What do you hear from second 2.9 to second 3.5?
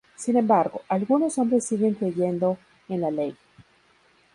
la Ley.